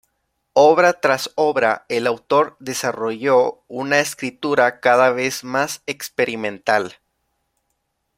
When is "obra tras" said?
0.57-1.29